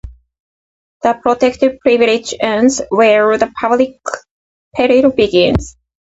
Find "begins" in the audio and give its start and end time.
5.11-5.77